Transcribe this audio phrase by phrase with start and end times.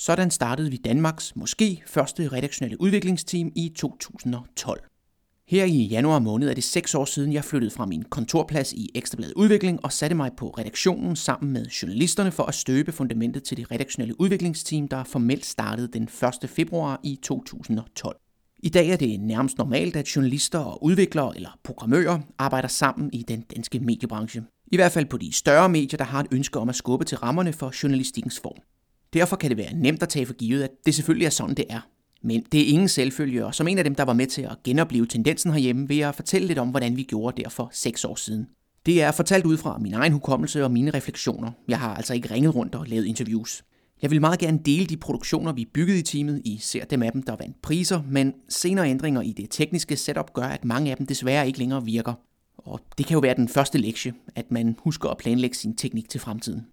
[0.00, 4.80] Sådan startede vi Danmarks måske første redaktionelle udviklingsteam i 2012.
[5.48, 8.90] Her i januar måned er det seks år siden, jeg flyttede fra min kontorplads i
[8.94, 13.56] Ekstrabladet Udvikling og satte mig på redaktionen sammen med journalisterne for at støbe fundamentet til
[13.56, 16.08] det redaktionelle udviklingsteam, der formelt startede den
[16.42, 16.50] 1.
[16.50, 18.16] februar i 2012.
[18.58, 23.22] I dag er det nærmest normalt, at journalister og udviklere eller programmører arbejder sammen i
[23.28, 24.42] den danske mediebranche.
[24.72, 27.18] I hvert fald på de større medier, der har et ønske om at skubbe til
[27.18, 28.62] rammerne for journalistikkens form.
[29.12, 31.64] Derfor kan det være nemt at tage for givet, at det selvfølgelig er sådan, det
[31.68, 31.80] er.
[32.22, 34.56] Men det er ingen selvfølge, og som en af dem, der var med til at
[34.64, 38.14] genopleve tendensen herhjemme, vil jeg fortælle lidt om, hvordan vi gjorde det for seks år
[38.14, 38.46] siden.
[38.86, 41.50] Det er fortalt ud fra min egen hukommelse og mine refleksioner.
[41.68, 43.64] Jeg har altså ikke ringet rundt og lavet interviews.
[44.02, 47.12] Jeg vil meget gerne dele de produktioner, vi byggede i teamet, i ser dem af
[47.12, 50.96] dem, der vandt priser, men senere ændringer i det tekniske setup gør, at mange af
[50.96, 52.14] dem desværre ikke længere virker.
[52.58, 56.08] Og det kan jo være den første lektie, at man husker at planlægge sin teknik
[56.08, 56.66] til fremtiden.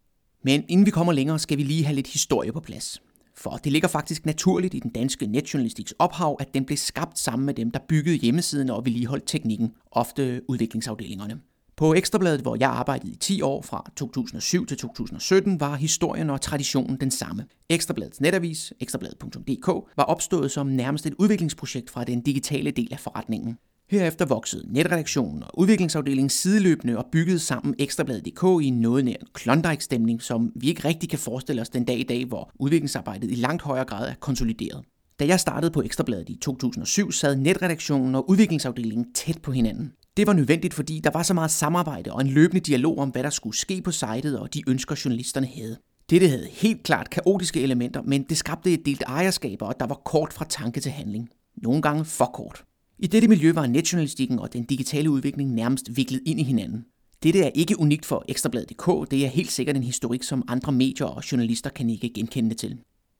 [0.48, 3.02] Men inden vi kommer længere, skal vi lige have lidt historie på plads.
[3.38, 7.46] For det ligger faktisk naturligt i den danske netjournalistiks ophav, at den blev skabt sammen
[7.46, 11.40] med dem, der byggede hjemmesiden og vedligeholdt teknikken, ofte udviklingsafdelingerne.
[11.78, 16.42] På Ekstrabladet, hvor jeg arbejdede i 10 år fra 2007 til 2017, var historien og
[16.42, 17.46] traditionen den samme.
[17.70, 23.58] Ekstrabladets netavis, ekstrabladet.dk, var opstået som nærmest et udviklingsprojekt fra den digitale del af forretningen.
[23.90, 30.22] Herefter voksede netredaktionen og udviklingsafdelingen sideløbende og byggede sammen Ekstrabladet.dk i noget nær en Klondike-stemning,
[30.22, 33.62] som vi ikke rigtig kan forestille os den dag i dag, hvor udviklingsarbejdet i langt
[33.62, 34.84] højere grad er konsolideret.
[35.20, 39.92] Da jeg startede på Ekstrabladet i 2007, sad netredaktionen og udviklingsafdelingen tæt på hinanden.
[40.18, 43.24] Det var nødvendigt, fordi der var så meget samarbejde og en løbende dialog om, hvad
[43.24, 45.78] der skulle ske på sitet og de ønsker, journalisterne havde.
[46.10, 50.02] Dette havde helt klart kaotiske elementer, men det skabte et delt ejerskab, og der var
[50.06, 51.30] kort fra tanke til handling.
[51.56, 52.67] Nogle gange for kort.
[53.00, 56.86] I dette miljø var netjournalistikken og den digitale udvikling nærmest viklet ind i hinanden.
[57.24, 61.08] Dette er ikke unikt for Ekstrabladet.dk, det er helt sikkert en historik, som andre medier
[61.08, 62.78] og journalister kan ikke genkende til.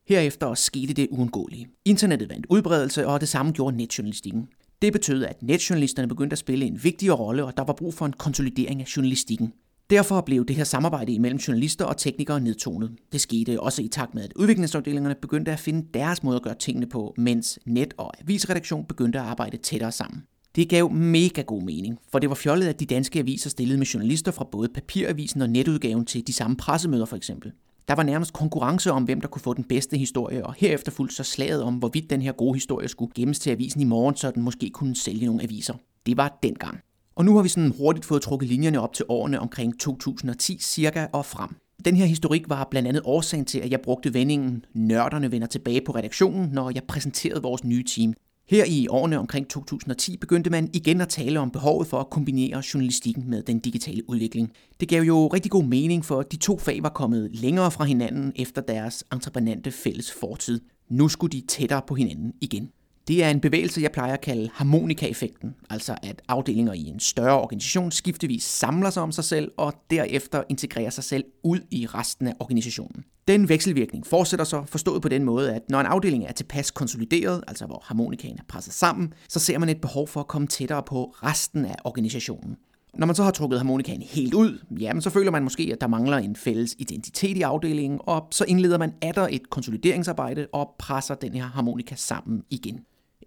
[0.08, 1.68] Herefter skete det uundgåelige.
[1.86, 4.48] Internettet vandt udbredelse, og det samme gjorde netjournalistikken.
[4.82, 8.06] Det betød, at netjournalisterne begyndte at spille en vigtigere rolle, og der var brug for
[8.06, 9.54] en konsolidering af journalistikken.
[9.90, 12.92] Derfor blev det her samarbejde imellem journalister og teknikere nedtonet.
[13.12, 16.56] Det skete også i takt med, at udviklingsafdelingerne begyndte at finde deres måde at gøre
[16.56, 20.24] tingene på, mens net- og avisredaktion begyndte at arbejde tættere sammen.
[20.56, 23.86] Det gav mega god mening, for det var fjollet, at de danske aviser stillede med
[23.86, 27.52] journalister fra både papiravisen og netudgaven til de samme pressemøder for eksempel.
[27.88, 31.16] Der var nærmest konkurrence om, hvem der kunne få den bedste historie, og herefter fulgte
[31.16, 34.32] så slaget om, hvorvidt den her gode historie skulle gemmes til avisen i morgen, så
[34.32, 35.74] den måske kunne sælge nogle aviser.
[36.06, 36.80] Det var dengang.
[37.18, 41.08] Og nu har vi sådan hurtigt fået trukket linjerne op til årene omkring 2010 cirka
[41.14, 41.50] og frem.
[41.86, 45.82] Den her historik var blandt andet årsagen til, at jeg brugte vendingen Nørderne vender tilbage
[45.86, 48.14] på redaktionen, når jeg præsenterede vores nye team.
[48.50, 52.64] Her i årene omkring 2010 begyndte man igen at tale om behovet for at kombinere
[52.74, 54.52] journalistikken med den digitale udvikling.
[54.80, 58.34] Det gav jo rigtig god mening, for de to fag var kommet længere fra hinanden
[58.36, 60.62] efter deres entreprenante fælles fortid.
[60.90, 62.70] Nu skulle de tættere på hinanden igen.
[63.08, 67.42] Det er en bevægelse, jeg plejer at kalde harmonikaeffekten, altså at afdelinger i en større
[67.42, 72.28] organisation skiftevis samler sig om sig selv og derefter integrerer sig selv ud i resten
[72.28, 73.04] af organisationen.
[73.28, 77.44] Den vekselvirkning fortsætter så forstået på den måde, at når en afdeling er tilpas konsolideret,
[77.48, 80.84] altså hvor harmonikaen er presset sammen, så ser man et behov for at komme tættere
[80.84, 82.58] på resten af organisationen.
[82.94, 85.88] Når man så har trukket harmonikaen helt ud, jamen så føler man måske, at der
[85.88, 91.16] mangler en fælles identitet i afdelingen, og så indleder man atter et konsolideringsarbejde og presser
[91.16, 92.80] den her harmonika sammen igen.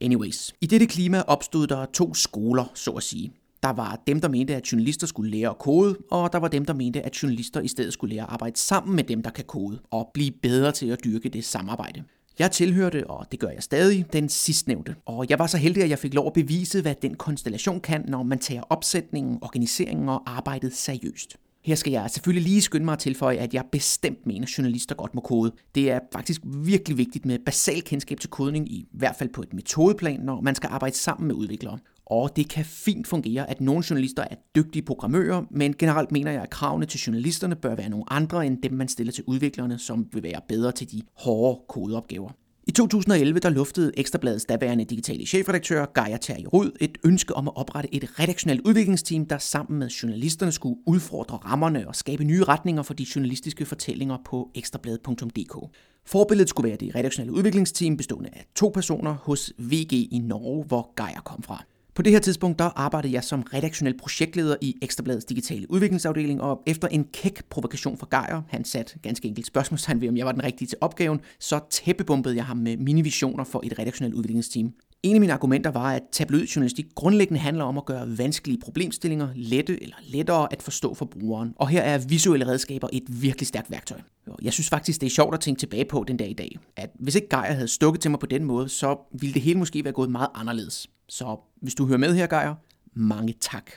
[0.02, 3.32] Anyways, i dette klima opstod der to skoler, så at sige.
[3.62, 6.64] Der var dem, der mente, at journalister skulle lære at kode, og der var dem,
[6.64, 9.44] der mente, at journalister i stedet skulle lære at arbejde sammen med dem, der kan
[9.44, 12.02] kode, og blive bedre til at dyrke det samarbejde.
[12.38, 14.94] Jeg tilhørte, og det gør jeg stadig, den sidstnævnte.
[15.06, 18.04] Og jeg var så heldig, at jeg fik lov at bevise, hvad den konstellation kan,
[18.08, 21.36] når man tager opsætningen, organiseringen og arbejdet seriøst.
[21.64, 24.94] Her skal jeg selvfølgelig lige skynde mig at tilføje, at jeg bestemt mener, at journalister
[24.94, 25.52] godt må kode.
[25.74, 29.52] Det er faktisk virkelig vigtigt med basal kendskab til kodning, i hvert fald på et
[29.52, 31.78] metodeplan, når man skal arbejde sammen med udviklere.
[32.06, 36.42] Og det kan fint fungere, at nogle journalister er dygtige programmører, men generelt mener jeg,
[36.42, 40.06] at kravene til journalisterne bør være nogle andre end dem, man stiller til udviklerne, som
[40.12, 42.30] vil være bedre til de hårde kodeopgaver.
[42.66, 47.56] I 2011 der luftede Ekstrabladets daværende digitale chefredaktør Geir Terje Rød et ønske om at
[47.56, 52.82] oprette et redaktionelt udviklingsteam, der sammen med journalisterne skulle udfordre rammerne og skabe nye retninger
[52.82, 55.76] for de journalistiske fortællinger på ekstrabladet.dk.
[56.06, 60.92] Forbilledet skulle være det redaktionelle udviklingsteam bestående af to personer hos VG i Norge, hvor
[60.96, 61.64] Geir kom fra.
[61.94, 66.62] På det her tidspunkt der arbejdede jeg som redaktionel projektleder i Ekstrabladets digitale udviklingsafdeling, og
[66.66, 70.32] efter en kæk provokation fra Gejer, han satte ganske enkelt spørgsmålstegn ved, om jeg var
[70.32, 74.72] den rigtige til opgaven, så tæppebombede jeg ham med mine visioner for et redaktionelt udviklingsteam.
[75.02, 79.82] En af mine argumenter var, at tabloidjournalistik grundlæggende handler om at gøre vanskelige problemstillinger lette
[79.82, 81.54] eller lettere at forstå for brugeren.
[81.56, 84.00] Og her er visuelle redskaber et virkelig stærkt værktøj.
[84.42, 86.58] Jeg synes faktisk, det er sjovt at tænke tilbage på den dag i dag.
[86.76, 89.58] At hvis ikke Geir havde stukket til mig på den måde, så ville det hele
[89.58, 90.86] måske være gået meget anderledes.
[91.08, 92.54] Så hvis du hører med her, Geir,
[92.94, 93.70] mange tak.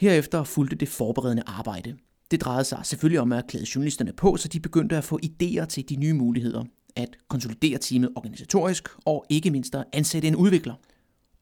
[0.00, 1.96] Herefter fulgte det forberedende arbejde.
[2.30, 5.64] Det drejede sig selvfølgelig om at klæde journalisterne på, så de begyndte at få idéer
[5.64, 6.64] til de nye muligheder,
[6.96, 10.74] at konsolidere teamet organisatorisk og ikke mindst at ansætte en udvikler.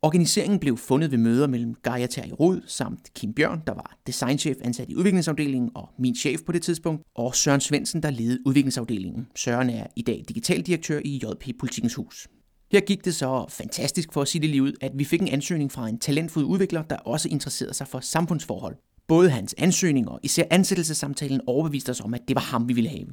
[0.04, 4.56] Organiseringen blev fundet ved møder mellem Gaia Terje Rod samt Kim Bjørn, der var designchef
[4.64, 9.26] ansat i udviklingsafdelingen og min chef på det tidspunkt, og Søren Svendsen, der ledede udviklingsafdelingen.
[9.36, 12.28] Søren er i dag digitaldirektør i JP Politikens Hus.
[12.72, 15.28] Her gik det så fantastisk for at sige det lige ud, at vi fik en
[15.28, 18.76] ansøgning fra en talentfuld udvikler, der også interesserede sig for samfundsforhold.
[19.08, 22.90] Både hans ansøgning og især ansættelsessamtalen overbeviste os om, at det var ham, vi ville
[22.90, 23.06] have.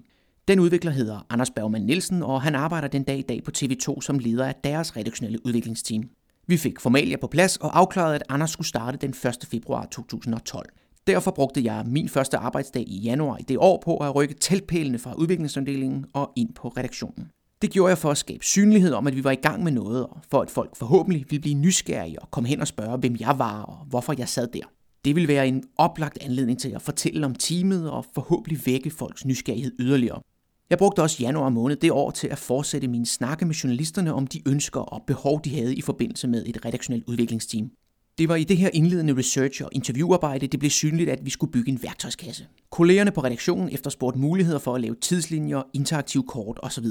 [0.49, 4.01] Den udvikler hedder Anders Bergman Nielsen, og han arbejder den dag i dag på TV2
[4.01, 6.03] som leder af deres redaktionelle udviklingsteam.
[6.47, 9.37] Vi fik formalia på plads og afklarede, at Anders skulle starte den 1.
[9.51, 10.69] februar 2012.
[11.07, 14.99] Derfor brugte jeg min første arbejdsdag i januar i det år på at rykke teltpælene
[14.99, 17.29] fra udviklingsafdelingen og ind på redaktionen.
[17.61, 20.03] Det gjorde jeg for at skabe synlighed om, at vi var i gang med noget,
[20.03, 23.39] og for at folk forhåbentlig ville blive nysgerrige og komme hen og spørge, hvem jeg
[23.39, 24.63] var og hvorfor jeg sad der.
[25.05, 29.25] Det vil være en oplagt anledning til at fortælle om teamet og forhåbentlig vække folks
[29.25, 30.21] nysgerrighed yderligere.
[30.69, 34.27] Jeg brugte også januar måned det år til at fortsætte mine snakke med journalisterne om
[34.27, 37.71] de ønsker og behov, de havde i forbindelse med et redaktionelt udviklingsteam.
[38.17, 41.51] Det var i det her indledende research- og interviewarbejde, det blev synligt, at vi skulle
[41.51, 42.47] bygge en værktøjskasse.
[42.69, 46.85] Kollegerne på redaktionen efterspurgte muligheder for at lave tidslinjer, interaktive kort osv.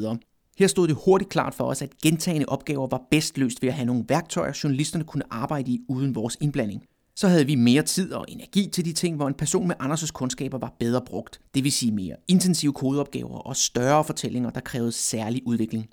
[0.59, 3.75] Her stod det hurtigt klart for os, at gentagende opgaver var bedst løst ved at
[3.75, 6.83] have nogle værktøjer, journalisterne kunne arbejde i uden vores indblanding
[7.19, 10.13] så havde vi mere tid og energi til de ting, hvor en person med Anders'
[10.13, 11.41] kundskaber var bedre brugt.
[11.55, 15.89] Det vil sige mere intensive kodeopgaver og større fortællinger, der krævede særlig udvikling.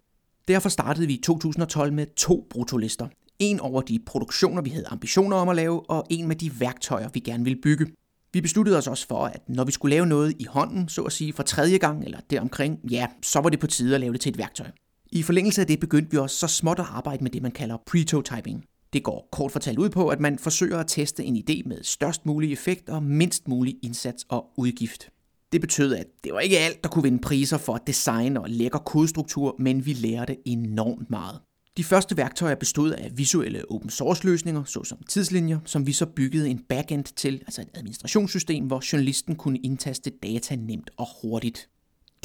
[0.48, 3.08] Derfor startede vi i 2012 med to brutolister.
[3.40, 7.10] En over de produktioner, vi havde ambitioner om at lave, og en med de værktøjer,
[7.14, 7.88] vi gerne ville bygge.
[8.34, 11.12] Vi besluttede os også for, at når vi skulle lave noget i hånden, så at
[11.12, 14.22] sige for tredje gang eller deromkring, ja, så var det på tide at lave det
[14.22, 14.68] til et værktøj.
[15.12, 17.78] I forlængelse af det begyndte vi også så småt at arbejde med det, man kalder
[17.86, 18.66] prototyping.
[18.94, 22.26] Det går kort fortalt ud på, at man forsøger at teste en idé med størst
[22.26, 25.10] mulig effekt og mindst mulig indsats og udgift.
[25.52, 28.80] Det betød, at det var ikke alt, der kunne vinde priser for design og lækker
[28.80, 31.40] kodestruktur, men vi lærte enormt meget.
[31.78, 36.50] De første værktøjer bestod af visuelle open source løsninger, såsom tidslinjer, som vi så byggede
[36.50, 41.70] en backend til, altså et administrationssystem, hvor journalisten kunne indtaste data nemt og hurtigt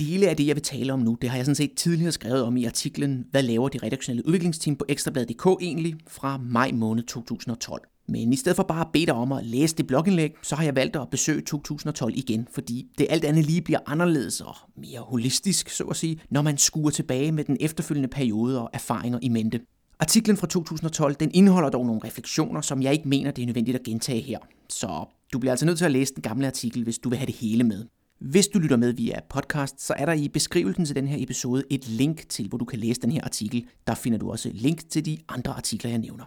[0.00, 2.42] dele af det, jeg vil tale om nu, det har jeg sådan set tidligere skrevet
[2.42, 7.82] om i artiklen Hvad laver de redaktionelle udviklingsteam på Ekstrabladet.dk egentlig fra maj måned 2012.
[8.08, 10.64] Men i stedet for bare at bede dig om at læse det blogindlæg, så har
[10.64, 15.00] jeg valgt at besøge 2012 igen, fordi det alt andet lige bliver anderledes og mere
[15.00, 19.28] holistisk, så at sige, når man skuer tilbage med den efterfølgende periode og erfaringer i
[19.28, 19.60] mente.
[20.00, 23.74] Artiklen fra 2012 den indeholder dog nogle refleksioner, som jeg ikke mener, det er nødvendigt
[23.74, 24.38] at gentage her.
[24.68, 27.26] Så du bliver altså nødt til at læse den gamle artikel, hvis du vil have
[27.26, 27.84] det hele med.
[28.20, 31.64] Hvis du lytter med via podcast, så er der i beskrivelsen til den her episode
[31.70, 33.66] et link til, hvor du kan læse den her artikel.
[33.86, 36.24] Der finder du også link til de andre artikler, jeg nævner.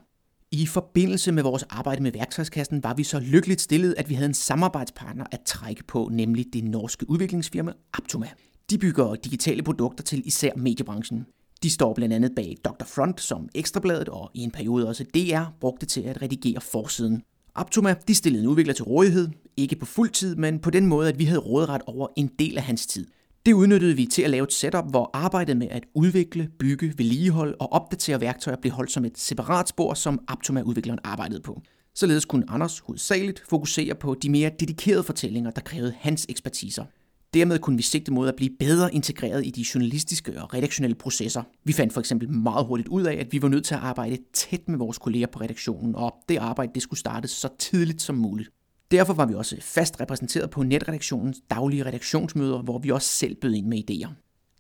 [0.52, 4.28] I forbindelse med vores arbejde med værktøjskassen var vi så lykkeligt stillet, at vi havde
[4.28, 8.30] en samarbejdspartner at trække på, nemlig det norske udviklingsfirma Aptoma.
[8.70, 11.26] De bygger digitale produkter til især mediebranchen.
[11.64, 12.86] De står blandt andet bag Dr.
[12.86, 17.24] Front, som Ekstrabladet og i en periode også DR brugte til at redigere forsiden.
[17.56, 21.10] Aptoma de stillede en udvikler til rådighed, ikke på fuld tid, men på den måde,
[21.10, 23.08] at vi havde råderet over en del af hans tid.
[23.46, 27.56] Det udnyttede vi til at lave et setup, hvor arbejdet med at udvikle, bygge, vedligeholde
[27.56, 31.62] og opdatere værktøjer blev holdt som et separat spor, som Aptoma-udvikleren arbejdede på.
[31.96, 36.86] Således kunne Anders hovedsageligt fokusere på de mere dedikerede fortællinger, der krævede hans ekspertiser.
[37.34, 41.44] Dermed kunne vi sigte mod at blive bedre integreret i de journalistiske og redaktionelle processer.
[41.64, 44.18] Vi fandt for eksempel meget hurtigt ud af, at vi var nødt til at arbejde
[44.34, 48.16] tæt med vores kolleger på redaktionen, og det arbejde det skulle startes så tidligt som
[48.16, 48.50] muligt.
[48.92, 53.54] Derfor var vi også fast repræsenteret på netredaktionens daglige redaktionsmøder, hvor vi også selv bød
[53.54, 54.10] ind med idéer.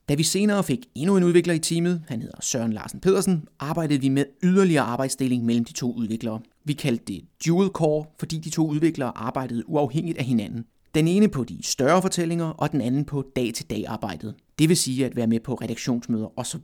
[0.10, 4.02] Da vi senere fik endnu en udvikler i teamet, han hedder Søren Larsen Pedersen, arbejdede
[4.02, 6.40] vi med yderligere arbejdsdeling mellem de to udviklere.
[6.66, 10.66] Vi kaldte det dual core, fordi de to udviklere arbejdede uafhængigt af hinanden.
[10.96, 14.36] Den ene på de større fortællinger, og den anden på dag-til-dag arbejdet.
[14.60, 16.62] Det vil sige at være med på redaktionsmøder osv.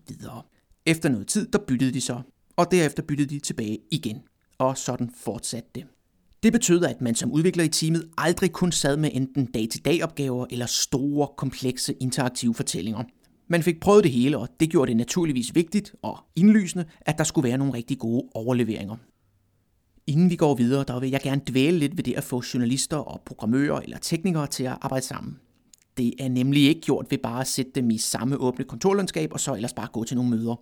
[0.85, 2.21] Efter noget tid, der byttede de så,
[2.55, 4.17] og derefter byttede de tilbage igen.
[4.57, 5.85] Og sådan fortsatte det.
[6.43, 10.45] Det betød, at man som udvikler i teamet aldrig kun sad med enten dag-til-dag opgaver
[10.49, 13.03] eller store, komplekse, interaktive fortællinger.
[13.47, 17.23] Man fik prøvet det hele, og det gjorde det naturligvis vigtigt og indlysende, at der
[17.23, 18.95] skulle være nogle rigtig gode overleveringer.
[20.09, 22.97] Inden vi går videre, der vil jeg gerne dvæle lidt ved det at få journalister
[22.97, 25.39] og programmører eller teknikere til at arbejde sammen.
[25.97, 29.39] Det er nemlig ikke gjort ved bare at sætte dem i samme åbne kontorlandskab og
[29.39, 30.61] så ellers bare gå til nogle møder.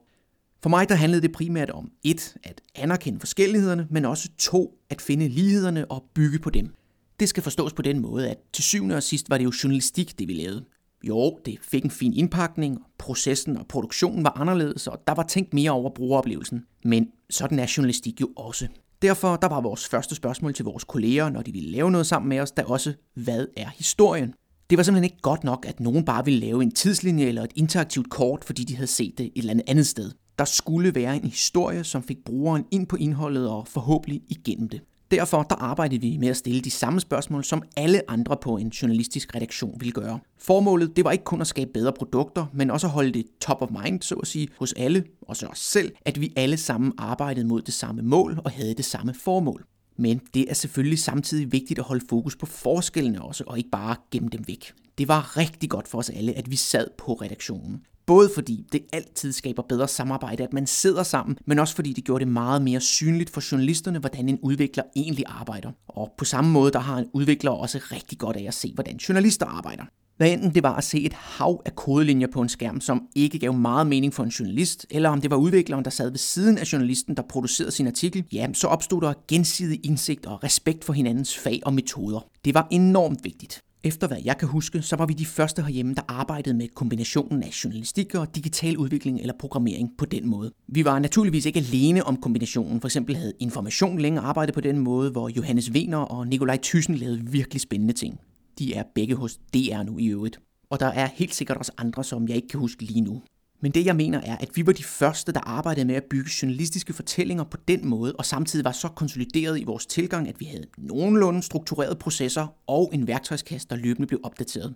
[0.64, 5.02] For mig der handlede det primært om et at anerkende forskellighederne, men også to at
[5.02, 6.74] finde lighederne og bygge på dem.
[7.20, 10.20] Det skal forstås på den måde, at til syvende og sidst var det jo journalistik,
[10.20, 10.66] det vi lavede.
[11.04, 15.54] Jo, det fik en fin indpakning, processen og produktionen var anderledes, og der var tænkt
[15.54, 16.64] mere over brugeroplevelsen.
[16.84, 18.68] Men sådan er journalistik jo også.
[19.02, 22.30] Derfor der var vores første spørgsmål til vores kolleger, når de ville lave noget sammen
[22.30, 24.34] med os, der også, hvad er historien?
[24.70, 27.52] Det var simpelthen ikke godt nok, at nogen bare ville lave en tidslinje eller et
[27.56, 30.12] interaktivt kort, fordi de havde set det et eller andet andet sted.
[30.40, 34.82] Der skulle være en historie, som fik brugeren ind på indholdet og forhåbentlig igennem det.
[35.12, 38.70] Derfor der arbejdede vi med at stille de samme spørgsmål, som alle andre på en
[38.70, 40.20] journalistisk redaktion ville gøre.
[40.38, 43.62] Formålet det var ikke kun at skabe bedre produkter, men også at holde det top
[43.62, 47.48] of mind, så at sige, hos alle, også os selv, at vi alle sammen arbejdede
[47.48, 49.66] mod det samme mål og havde det samme formål.
[49.98, 53.96] Men det er selvfølgelig samtidig vigtigt at holde fokus på forskellene også, og ikke bare
[54.12, 54.74] gemme dem væk.
[54.98, 57.82] Det var rigtig godt for os alle, at vi sad på redaktionen.
[58.08, 62.04] Både fordi det altid skaber bedre samarbejde, at man sidder sammen, men også fordi det
[62.04, 65.72] gjorde det meget mere synligt for journalisterne, hvordan en udvikler egentlig arbejder.
[65.88, 68.98] Og på samme måde, der har en udvikler også rigtig godt af at se, hvordan
[68.98, 69.84] journalister arbejder.
[70.18, 73.40] Hvad enten det var at se et hav af kodelinjer på en skærm, som ikke
[73.40, 76.58] gav meget mening for en journalist, eller om det var udvikleren, der sad ved siden
[76.58, 80.94] af journalisten, der producerede sin artikel, ja, så opstod der gensidig indsigt og respekt for
[80.94, 82.20] hinandens fag og metoder.
[82.46, 83.62] Det var enormt vigtigt.
[83.88, 87.44] Efter hvad jeg kan huske, så var vi de første herhjemme, der arbejdede med kombinationen
[87.44, 90.52] af journalistik og digital udvikling eller programmering på den måde.
[90.68, 92.82] Vi var naturligvis ikke alene om kombinationen.
[92.82, 96.96] For eksempel havde Information længe arbejdet på den måde, hvor Johannes Wiener og Nikolaj Thyssen
[96.96, 98.20] lavede virkelig spændende ting.
[98.60, 100.40] De er begge hos DR nu i øvrigt.
[100.70, 103.22] Og der er helt sikkert også andre, som jeg ikke kan huske lige nu.
[103.62, 106.32] Men det jeg mener er, at vi var de første, der arbejdede med at bygge
[106.42, 110.46] journalistiske fortællinger på den måde, og samtidig var så konsolideret i vores tilgang, at vi
[110.46, 114.76] havde nogenlunde strukturerede processer og en værktøjskasse, der løbende blev opdateret.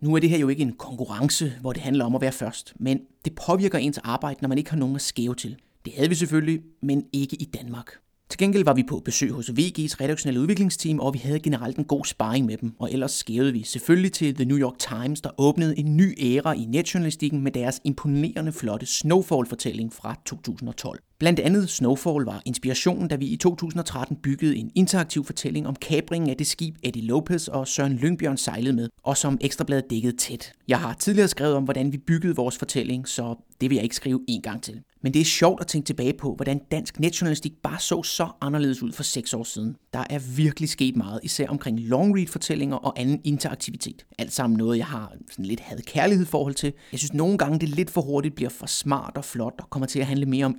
[0.00, 2.74] Nu er det her jo ikke en konkurrence, hvor det handler om at være først,
[2.78, 5.56] men det påvirker ens arbejde, når man ikke har nogen at skæve til.
[5.84, 7.92] Det havde vi selvfølgelig, men ikke i Danmark.
[8.30, 11.84] Til gengæld var vi på besøg hos VG's redaktionelle udviklingsteam, og vi havde generelt en
[11.84, 12.72] god sparring med dem.
[12.78, 16.52] Og ellers skævede vi selvfølgelig til The New York Times, der åbnede en ny æra
[16.52, 21.00] i netjournalistikken med deres imponerende flotte Snowfall-fortælling fra 2012.
[21.20, 26.30] Blandt andet Snowfall var inspirationen, da vi i 2013 byggede en interaktiv fortælling om kabringen
[26.30, 30.52] af det skib Eddie Lopez og Søren Lyngbjørn sejlede med, og som Ekstrabladet dækkede tæt.
[30.68, 33.96] Jeg har tidligere skrevet om, hvordan vi byggede vores fortælling, så det vil jeg ikke
[33.96, 34.82] skrive en gang til.
[35.02, 38.82] Men det er sjovt at tænke tilbage på, hvordan dansk netjournalistik bare så så anderledes
[38.82, 39.76] ud for seks år siden.
[39.92, 44.06] Der er virkelig sket meget, især omkring long read fortællinger og anden interaktivitet.
[44.18, 46.72] Alt sammen noget, jeg har sådan lidt havde kærlighed forhold til.
[46.92, 49.86] Jeg synes nogle gange, det lidt for hurtigt bliver for smart og flot og kommer
[49.86, 50.54] til at handle mere om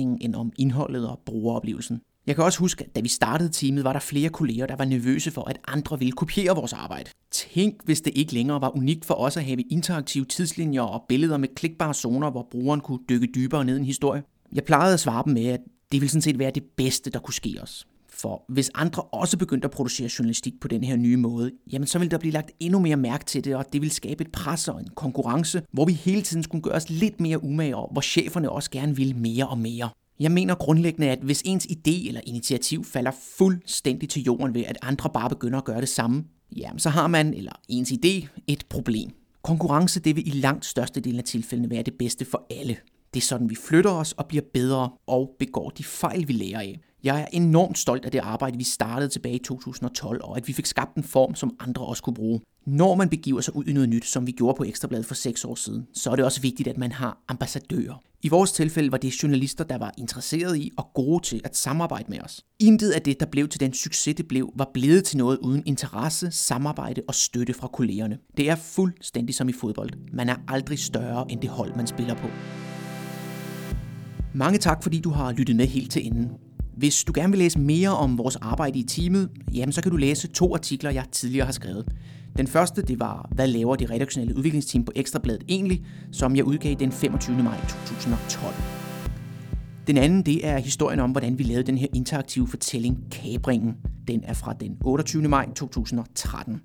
[0.00, 2.00] beretningen end om indholdet og brugeroplevelsen.
[2.26, 4.84] Jeg kan også huske, at da vi startede teamet, var der flere kolleger, der var
[4.84, 7.10] nervøse for, at andre ville kopiere vores arbejde.
[7.30, 11.36] Tænk, hvis det ikke længere var unikt for os at have interaktive tidslinjer og billeder
[11.36, 14.22] med klikbare zoner, hvor brugeren kunne dykke dybere ned i en historie.
[14.52, 15.60] Jeg plejede at svare dem med, at
[15.92, 17.86] det ville sådan set være det bedste, der kunne ske os.
[18.20, 21.98] For hvis andre også begyndte at producere journalistik på den her nye måde, jamen så
[21.98, 24.68] ville der blive lagt endnu mere mærke til det, og det ville skabe et pres
[24.68, 28.00] og en konkurrence, hvor vi hele tiden skulle gøre os lidt mere umage, og hvor
[28.00, 29.88] cheferne også gerne ville mere og mere.
[30.20, 34.78] Jeg mener grundlæggende, at hvis ens idé eller initiativ falder fuldstændig til jorden ved, at
[34.82, 36.24] andre bare begynder at gøre det samme,
[36.56, 39.10] jamen så har man, eller ens idé, et problem.
[39.42, 42.76] Konkurrence det vil i langt størstedelen af tilfældene være det bedste for alle.
[43.14, 46.60] Det er sådan, vi flytter os og bliver bedre og begår de fejl, vi lærer
[46.60, 46.80] af.
[47.04, 50.52] Jeg er enormt stolt af det arbejde, vi startede tilbage i 2012, og at vi
[50.52, 52.40] fik skabt en form, som andre også kunne bruge.
[52.66, 55.44] Når man begiver sig ud i noget nyt, som vi gjorde på Ekstrabladet for 6
[55.44, 58.02] år siden, så er det også vigtigt, at man har ambassadører.
[58.22, 62.04] I vores tilfælde var det journalister, der var interesserede i og gode til at samarbejde
[62.08, 62.44] med os.
[62.58, 65.62] Intet af det, der blev til den succes, det blev, var blevet til noget uden
[65.66, 68.18] interesse, samarbejde og støtte fra kollegerne.
[68.36, 69.90] Det er fuldstændig som i fodbold.
[70.12, 72.28] Man er aldrig større end det hold, man spiller på.
[74.34, 76.30] Mange tak, fordi du har lyttet med helt til enden.
[76.76, 79.96] Hvis du gerne vil læse mere om vores arbejde i teamet, jamen så kan du
[79.96, 81.88] læse to artikler, jeg tidligere har skrevet.
[82.36, 86.74] Den første, det var, hvad laver det redaktionelle udviklingsteam på Ekstrabladet egentlig, som jeg udgav
[86.74, 87.42] den 25.
[87.42, 88.54] maj 2012.
[89.86, 93.74] Den anden, det er historien om, hvordan vi lavede den her interaktive fortælling Kabringen.
[94.08, 95.28] Den er fra den 28.
[95.28, 96.60] maj 2013.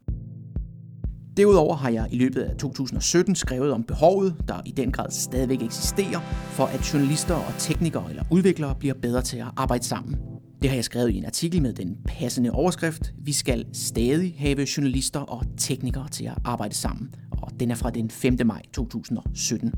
[1.38, 5.62] Derudover har jeg i løbet af 2017 skrevet om behovet, der i den grad stadigvæk
[5.62, 6.20] eksisterer,
[6.52, 10.16] for at journalister og teknikere eller udviklere bliver bedre til at arbejde sammen.
[10.62, 13.14] Det har jeg skrevet i en artikel med den passende overskrift.
[13.18, 17.16] Vi skal stadig have journalister og teknikere til at arbejde sammen.
[17.32, 18.38] Og den er fra den 5.
[18.46, 19.74] maj 2017.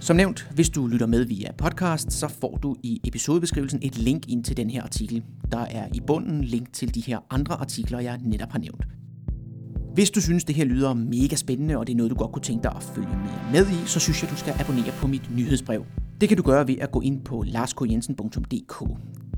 [0.00, 4.28] Som nævnt, hvis du lytter med via podcast, så får du i episodebeskrivelsen et link
[4.28, 5.24] ind til den her artikel.
[5.52, 8.84] Der er i bunden link til de her andre artikler, jeg netop har nævnt.
[9.94, 12.42] Hvis du synes, det her lyder mega spændende, og det er noget, du godt kunne
[12.42, 15.36] tænke dig at følge mere med i, så synes jeg, du skal abonnere på mit
[15.36, 15.84] nyhedsbrev.
[16.20, 18.84] Det kan du gøre ved at gå ind på larskjensen.dk.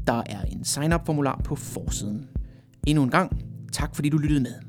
[0.06, 2.28] Der er en sign-up formular på forsiden.
[2.86, 4.67] Endnu en gang, tak fordi du lyttede med.